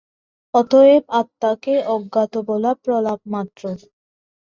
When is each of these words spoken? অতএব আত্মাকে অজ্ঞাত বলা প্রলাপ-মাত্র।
অতএব 0.53 1.03
আত্মাকে 1.19 1.73
অজ্ঞাত 1.93 2.33
বলা 2.49 2.71
প্রলাপ-মাত্র। 2.83 3.61